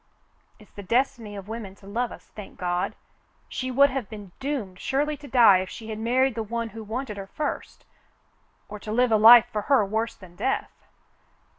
[0.57, 2.95] It's the destiny of women to love us, thank God.
[3.47, 6.83] She would have been doomed surely to die if she had married the one who
[6.83, 7.85] wanted her first—
[8.67, 10.71] or to live a life for her worse than death."